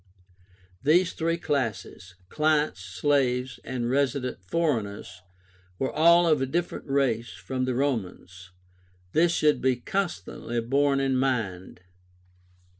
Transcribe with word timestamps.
These 0.81 1.13
three 1.13 1.37
classes, 1.37 2.15
clients, 2.27 2.81
slaves, 2.81 3.59
and 3.63 3.87
resident 3.87 4.41
foreigners, 4.43 5.21
were 5.77 5.91
all 5.93 6.25
of 6.25 6.41
a 6.41 6.47
different 6.47 6.87
race 6.89 7.33
from 7.33 7.65
the 7.65 7.75
Romans. 7.75 8.49
This 9.11 9.31
should 9.31 9.61
be 9.61 9.75
constantly 9.75 10.59
borne 10.59 10.99
in 10.99 11.17
mind. 11.17 11.81